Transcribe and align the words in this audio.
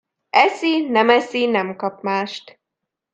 Eszi, 0.29 0.89
nem 0.89 1.09
eszi, 1.09 1.45
nem 1.45 1.75
kap 1.75 2.01
mást. 2.01 2.59